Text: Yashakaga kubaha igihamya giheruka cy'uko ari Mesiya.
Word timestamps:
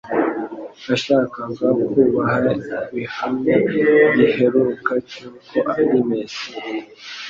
Yashakaga 0.89 1.67
kubaha 1.93 2.37
igihamya 2.53 3.55
giheruka 4.19 4.93
cy'uko 5.09 5.57
ari 5.73 5.89
Mesiya. 6.09 6.61